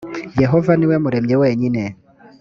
[0.43, 1.81] yehova ni we muremyi wenyine